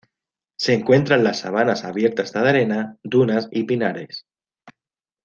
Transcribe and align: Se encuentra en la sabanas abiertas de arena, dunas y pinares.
Se 0.57 0.73
encuentra 0.73 1.15
en 1.15 1.23
la 1.23 1.35
sabanas 1.35 1.83
abiertas 1.83 2.33
de 2.33 2.39
arena, 2.39 2.97
dunas 3.03 3.49
y 3.51 3.65
pinares. 3.65 4.25